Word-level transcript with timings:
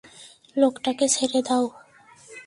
লোকটাকে 0.57 1.05
ছেড়ে 1.07 1.39
দাও! 1.47 1.65